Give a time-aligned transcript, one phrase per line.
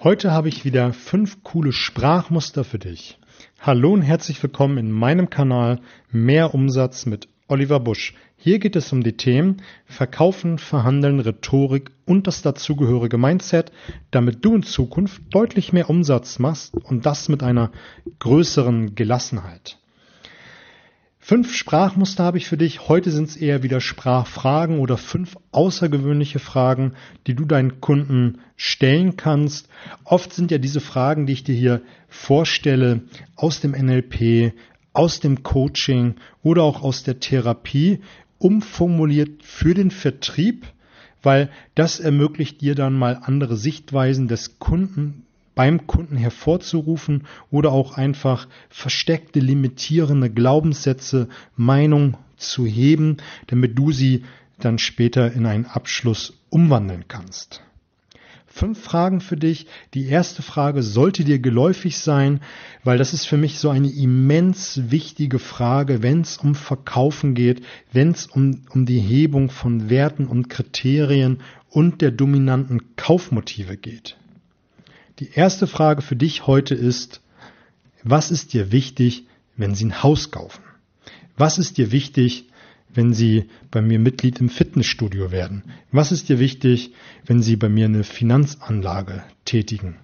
[0.00, 3.18] Heute habe ich wieder fünf coole Sprachmuster für dich.
[3.60, 8.14] Hallo und herzlich willkommen in meinem Kanal Mehr Umsatz mit Oliver Busch.
[8.36, 13.72] Hier geht es um die Themen Verkaufen, Verhandeln, Rhetorik und das dazugehörige Mindset,
[14.10, 17.70] damit du in Zukunft deutlich mehr Umsatz machst und das mit einer
[18.18, 19.78] größeren Gelassenheit.
[21.26, 22.86] Fünf Sprachmuster habe ich für dich.
[22.86, 26.92] Heute sind es eher wieder Sprachfragen oder fünf außergewöhnliche Fragen,
[27.26, 29.70] die du deinen Kunden stellen kannst.
[30.04, 33.04] Oft sind ja diese Fragen, die ich dir hier vorstelle,
[33.36, 34.52] aus dem NLP,
[34.92, 38.00] aus dem Coaching oder auch aus der Therapie
[38.36, 40.66] umformuliert für den Vertrieb,
[41.22, 47.96] weil das ermöglicht dir dann mal andere Sichtweisen des Kunden beim Kunden hervorzurufen oder auch
[47.96, 54.24] einfach versteckte, limitierende Glaubenssätze, Meinung zu heben, damit du sie
[54.58, 57.62] dann später in einen Abschluss umwandeln kannst.
[58.46, 59.66] Fünf Fragen für dich.
[59.94, 62.38] Die erste Frage sollte dir geläufig sein,
[62.84, 67.64] weil das ist für mich so eine immens wichtige Frage, wenn es um Verkaufen geht,
[67.92, 74.16] wenn es um, um die Hebung von Werten und Kriterien und der dominanten Kaufmotive geht.
[75.20, 77.20] Die erste Frage für dich heute ist,
[78.02, 79.26] was ist dir wichtig,
[79.56, 80.62] wenn Sie ein Haus kaufen?
[81.36, 82.46] Was ist dir wichtig,
[82.92, 85.62] wenn Sie bei mir Mitglied im Fitnessstudio werden?
[85.92, 86.92] Was ist dir wichtig,
[87.26, 89.96] wenn Sie bei mir eine Finanzanlage tätigen?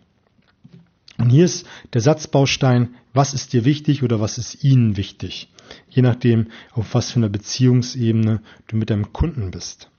[1.18, 5.48] Und hier ist der Satzbaustein, was ist dir wichtig oder was ist Ihnen wichtig?
[5.88, 9.90] Je nachdem, auf was für einer Beziehungsebene du mit deinem Kunden bist.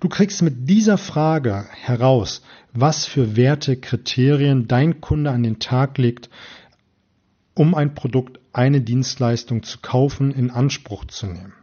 [0.00, 2.42] Du kriegst mit dieser Frage heraus,
[2.72, 6.30] was für Werte, Kriterien dein Kunde an den Tag legt,
[7.54, 11.54] um ein Produkt, eine Dienstleistung zu kaufen, in Anspruch zu nehmen.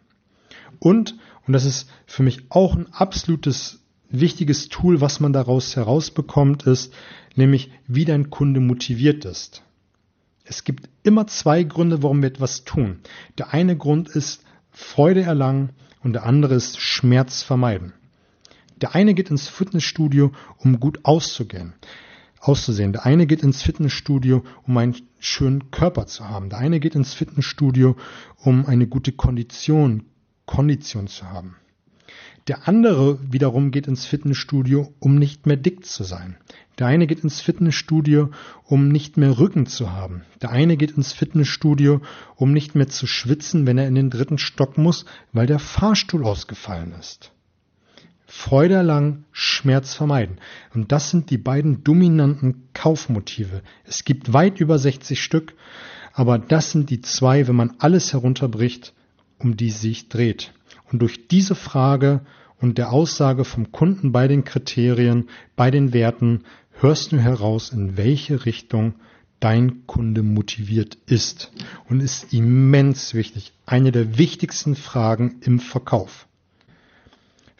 [0.79, 6.63] Und, und das ist für mich auch ein absolutes wichtiges Tool, was man daraus herausbekommt,
[6.63, 6.93] ist
[7.35, 9.63] nämlich, wie dein Kunde motiviert ist.
[10.43, 12.99] Es gibt immer zwei Gründe, warum wir etwas tun.
[13.37, 15.69] Der eine Grund ist Freude erlangen
[16.03, 17.93] und der andere ist Schmerz vermeiden.
[18.81, 21.73] Der eine geht ins Fitnessstudio, um gut auszugehen,
[22.39, 22.93] auszusehen.
[22.93, 26.49] Der eine geht ins Fitnessstudio, um einen schönen Körper zu haben.
[26.49, 27.95] Der eine geht ins Fitnessstudio,
[28.37, 30.05] um eine gute Kondition,
[30.47, 31.55] Kondition zu haben.
[32.47, 36.37] Der andere wiederum geht ins Fitnessstudio, um nicht mehr dick zu sein.
[36.79, 38.31] Der eine geht ins Fitnessstudio,
[38.63, 40.23] um nicht mehr Rücken zu haben.
[40.41, 42.01] Der eine geht ins Fitnessstudio,
[42.35, 46.25] um nicht mehr zu schwitzen, wenn er in den dritten Stock muss, weil der Fahrstuhl
[46.25, 47.31] ausgefallen ist.
[48.33, 50.37] Freude erlangen, Schmerz vermeiden.
[50.73, 53.61] Und das sind die beiden dominanten Kaufmotive.
[53.83, 55.53] Es gibt weit über 60 Stück,
[56.13, 58.93] aber das sind die zwei, wenn man alles herunterbricht,
[59.37, 60.53] um die sich dreht.
[60.89, 62.21] Und durch diese Frage
[62.57, 65.27] und der Aussage vom Kunden bei den Kriterien,
[65.57, 66.45] bei den Werten,
[66.79, 68.95] hörst du heraus, in welche Richtung
[69.41, 71.51] dein Kunde motiviert ist.
[71.89, 73.51] Und ist immens wichtig.
[73.65, 76.27] Eine der wichtigsten Fragen im Verkauf.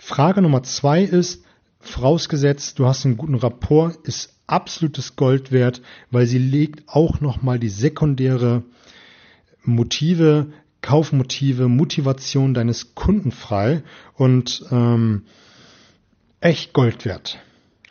[0.04, 1.46] Frage Nummer zwei ist,
[1.80, 7.60] vorausgesetzt, du hast einen guten Rapport, ist absolutes Gold wert, weil sie legt auch nochmal
[7.60, 8.64] die sekundäre
[9.64, 10.52] Motive,
[10.82, 13.84] Kaufmotive, Motivation deines Kunden frei
[14.16, 15.26] und ähm,
[16.40, 17.38] echt Gold wert.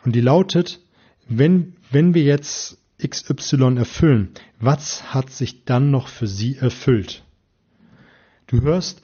[0.03, 0.81] Und die lautet,
[1.29, 7.23] wenn, wenn wir jetzt XY erfüllen, was hat sich dann noch für sie erfüllt?
[8.47, 9.01] Du hörst,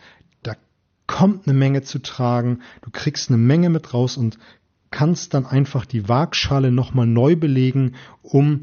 [1.18, 4.38] kommt eine Menge zu tragen, du kriegst eine Menge mit raus und
[4.92, 8.62] kannst dann einfach die Waagschale nochmal neu belegen, um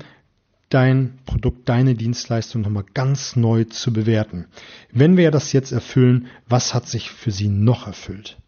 [0.69, 4.47] dein Produkt, deine Dienstleistung nochmal ganz neu zu bewerten.
[4.93, 8.39] Wenn wir das jetzt erfüllen, was hat sich für Sie noch erfüllt?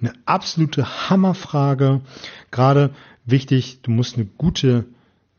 [0.00, 2.02] Eine absolute Hammerfrage.
[2.52, 2.94] Gerade
[3.24, 4.84] wichtig, du musst eine gute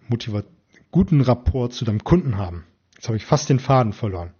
[0.09, 0.51] Motivation,
[0.91, 2.65] guten Rapport zu deinem Kunden haben.
[2.95, 4.31] Jetzt habe ich fast den Faden verloren.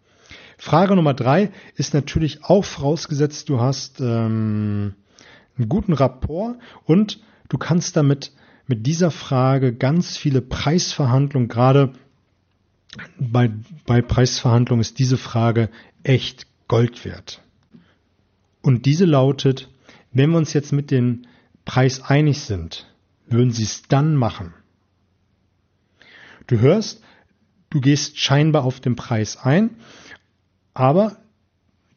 [0.57, 4.95] Frage Nummer drei ist natürlich auch vorausgesetzt, du hast ähm,
[5.57, 7.19] einen guten Rapport und
[7.49, 8.31] du kannst damit
[8.65, 11.93] mit dieser Frage ganz viele Preisverhandlungen, gerade
[13.19, 13.51] bei,
[13.85, 15.69] bei Preisverhandlungen ist diese Frage
[16.03, 17.41] echt Gold wert.
[18.61, 19.69] Und diese lautet,
[20.11, 21.25] wenn wir uns jetzt mit dem
[21.63, 22.93] Preis einig sind,
[23.27, 24.53] würden Sie es dann machen?
[26.47, 27.01] Du hörst,
[27.69, 29.75] du gehst scheinbar auf den Preis ein
[30.77, 31.17] aber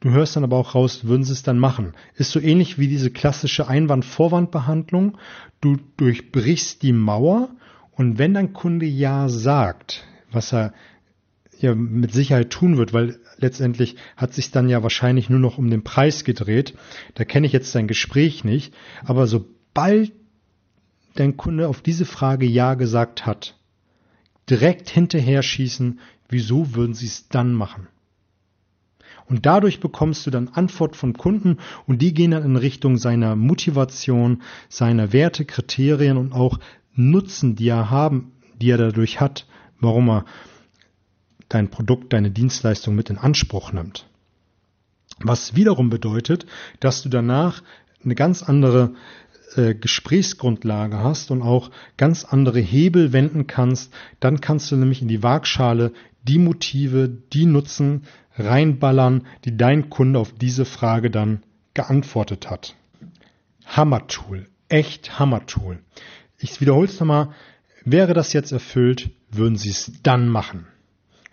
[0.01, 1.93] du hörst dann aber auch raus, würden sie es dann machen.
[2.15, 5.19] Ist so ähnlich wie diese klassische Einwand-Vorwand-Behandlung.
[5.61, 7.51] Du durchbrichst die Mauer
[7.93, 10.73] und wenn dein Kunde Ja sagt, was er
[11.59, 15.69] ja mit Sicherheit tun wird, weil letztendlich hat sich dann ja wahrscheinlich nur noch um
[15.69, 16.75] den Preis gedreht.
[17.15, 18.73] Da kenne ich jetzt dein Gespräch nicht.
[19.05, 20.13] Aber sobald
[21.17, 23.59] dein Kunde auf diese Frage Ja gesagt hat,
[24.49, 26.01] direkt hinterher schießen,
[26.31, 27.89] wieso würden sie es dann machen?
[29.31, 33.37] Und dadurch bekommst du dann Antwort von Kunden und die gehen dann in Richtung seiner
[33.37, 36.59] Motivation, seiner Werte, Kriterien und auch
[36.97, 39.47] Nutzen, die er haben, die er dadurch hat,
[39.79, 40.25] warum er
[41.49, 44.09] dein Produkt, deine Dienstleistung mit in Anspruch nimmt.
[45.21, 46.47] Was wiederum bedeutet,
[46.81, 47.63] dass du danach
[48.05, 48.95] eine ganz andere
[49.57, 55.09] äh, Gesprächsgrundlage hast und auch ganz andere Hebel wenden kannst, dann kannst du nämlich in
[55.09, 55.93] die Waagschale
[56.23, 58.05] die Motive, die Nutzen
[58.37, 61.43] reinballern, die dein Kunde auf diese Frage dann
[61.75, 62.75] geantwortet hat.
[63.67, 65.79] Hammertool, echt Hammertool.
[66.39, 67.31] Ich wiederhole es nochmal,
[67.85, 70.67] wäre das jetzt erfüllt, würden Sie es dann machen.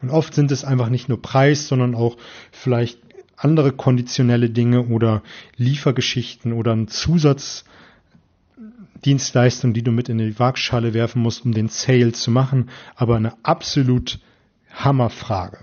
[0.02, 2.18] Und oft sind es einfach nicht nur Preis, sondern auch
[2.52, 3.00] vielleicht
[3.36, 5.24] andere konditionelle Dinge oder
[5.56, 6.88] Liefergeschichten oder ein
[8.98, 12.70] Zusatzdienstleistung, die du mit in die Waagschale werfen musst, um den Sale zu machen.
[12.96, 14.20] Aber eine absolut
[14.74, 15.60] Hammerfrage.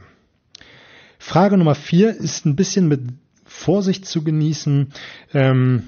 [1.18, 3.00] Frage Nummer vier ist ein bisschen mit
[3.44, 4.92] Vorsicht zu genießen.
[5.32, 5.84] Ähm,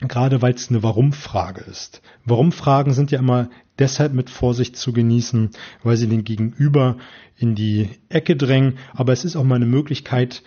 [0.00, 2.00] gerade weil es eine Warum-Frage ist.
[2.24, 5.50] Warum-Fragen sind ja immer deshalb mit Vorsicht zu genießen,
[5.82, 6.96] weil sie den Gegenüber
[7.36, 10.42] in die Ecke drängen, aber es ist auch mal eine Möglichkeit,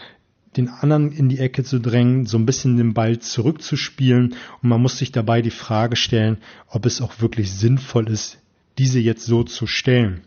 [0.57, 4.81] den anderen in die Ecke zu drängen, so ein bisschen den Ball zurückzuspielen und man
[4.81, 8.39] muss sich dabei die Frage stellen, ob es auch wirklich sinnvoll ist,
[8.77, 10.21] diese jetzt so zu stellen.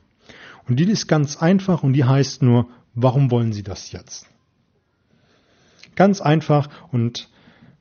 [0.68, 4.26] Und die ist ganz einfach und die heißt nur, warum wollen Sie das jetzt?
[5.94, 7.28] Ganz einfach und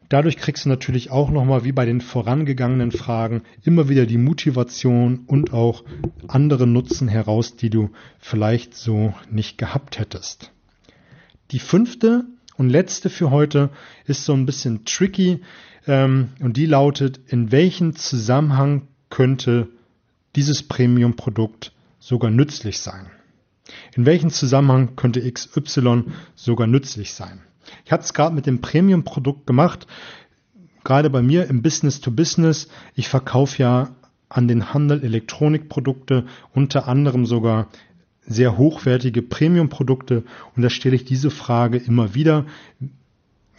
[0.09, 5.23] Dadurch kriegst du natürlich auch nochmal, wie bei den vorangegangenen Fragen, immer wieder die Motivation
[5.25, 5.83] und auch
[6.27, 7.89] andere Nutzen heraus, die du
[8.19, 10.51] vielleicht so nicht gehabt hättest.
[11.51, 12.25] Die fünfte
[12.57, 13.69] und letzte für heute
[14.05, 15.41] ist so ein bisschen tricky
[15.87, 19.67] ähm, und die lautet, in welchem Zusammenhang könnte
[20.35, 23.07] dieses Premium-Produkt sogar nützlich sein?
[23.95, 26.05] In welchem Zusammenhang könnte XY
[26.35, 27.41] sogar nützlich sein?
[27.83, 29.87] Ich hatte es gerade mit dem Premium-Produkt gemacht,
[30.83, 32.67] gerade bei mir im Business to Business.
[32.93, 33.95] Ich verkaufe ja
[34.29, 37.67] an den Handel Elektronikprodukte, unter anderem sogar
[38.27, 40.23] sehr hochwertige Premium-Produkte.
[40.55, 42.45] Und da stelle ich diese Frage immer wieder,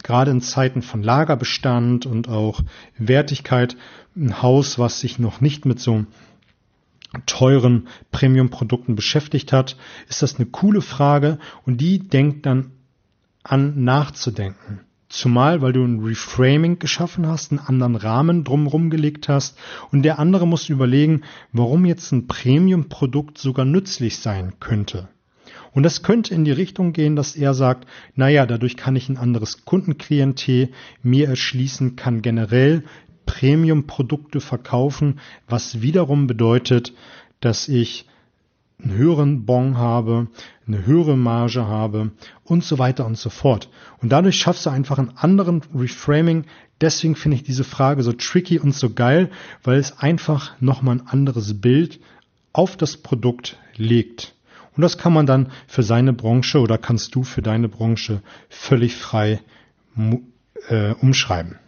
[0.03, 2.63] gerade in Zeiten von Lagerbestand und auch
[2.99, 3.77] Wertigkeit,
[4.17, 6.05] ein Haus, was sich noch nicht mit so
[7.27, 9.77] teuren Premium-Produkten beschäftigt hat,
[10.09, 12.73] ist das eine coole Frage und die denkt dann
[13.43, 14.86] an nachzudenken.
[15.17, 19.57] Zumal, weil du ein Reframing geschaffen hast, einen anderen Rahmen drumherum gelegt hast
[19.91, 21.23] und der andere muss überlegen,
[21.53, 25.09] warum jetzt ein Premium-Produkt sogar nützlich sein könnte.
[25.73, 29.17] Und das könnte in die Richtung gehen, dass er sagt, naja, dadurch kann ich ein
[29.17, 30.69] anderes Kundenklientel
[31.03, 32.85] mir erschließen, kann generell
[33.25, 36.93] Premium-Produkte verkaufen, was wiederum bedeutet,
[37.41, 38.05] dass ich
[38.83, 40.29] einen höheren Bon habe,
[40.67, 42.11] eine höhere Marge habe
[42.45, 43.71] und so weiter und so fort.
[44.03, 46.45] Und dadurch schaffst du einfach einen anderen Reframing.
[46.81, 49.31] Deswegen finde ich diese Frage so tricky und so geil,
[49.63, 52.01] weil es einfach nochmal ein anderes Bild
[52.53, 54.35] auf das Produkt legt.
[54.77, 58.95] Und das kann man dann für seine Branche oder kannst du für deine Branche völlig
[58.95, 59.41] frei
[60.69, 61.59] äh, umschreiben.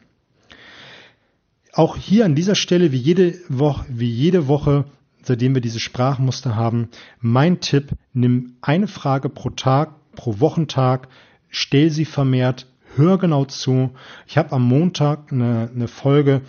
[1.73, 4.85] Auch hier an dieser Stelle, wie jede Woche, wie jede Woche
[5.29, 6.89] seitdem wir diese Sprachmuster haben.
[7.21, 11.09] Mein Tipp, nimm eine Frage pro Tag, pro Wochentag,
[11.49, 12.67] stell sie vermehrt,
[12.97, 13.91] hör genau zu.
[14.27, 16.43] Ich habe am Montag eine, eine Folge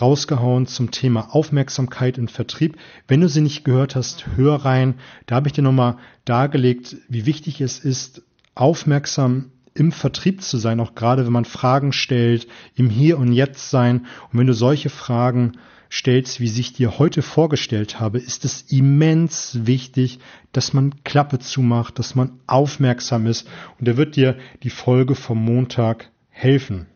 [0.00, 2.76] rausgehauen zum Thema Aufmerksamkeit im Vertrieb.
[3.08, 4.94] Wenn du sie nicht gehört hast, hör rein.
[5.26, 8.22] Da habe ich dir nochmal dargelegt, wie wichtig es ist,
[8.54, 13.70] aufmerksam im Vertrieb zu sein, auch gerade wenn man Fragen stellt, im Hier und Jetzt
[13.70, 14.06] sein.
[14.30, 15.52] Und wenn du solche Fragen
[15.92, 20.18] stellst, wie ich dir heute vorgestellt habe, ist es immens wichtig,
[20.52, 23.46] dass man Klappe zumacht, dass man aufmerksam ist
[23.78, 26.86] und er wird dir die Folge vom Montag helfen.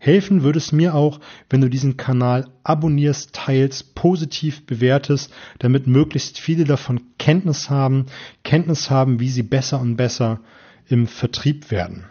[0.00, 6.38] Helfen würde es mir auch, wenn du diesen Kanal abonnierst, teilst, positiv bewertest, damit möglichst
[6.38, 8.06] viele davon Kenntnis haben,
[8.42, 10.40] Kenntnis haben, wie sie besser und besser
[10.88, 12.04] im Vertrieb werden.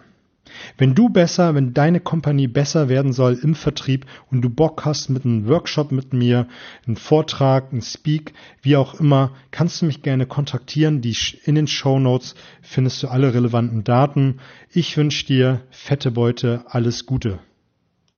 [0.77, 5.09] Wenn du besser, wenn deine Kompanie besser werden soll im Vertrieb und du Bock hast
[5.09, 6.47] mit einem Workshop mit mir,
[6.87, 11.01] einen Vortrag, einen Speak, wie auch immer, kannst du mich gerne kontaktieren.
[11.01, 11.15] Die
[11.45, 14.39] in den Show Notes findest du alle relevanten Daten.
[14.71, 17.39] Ich wünsche dir fette Beute, alles Gute.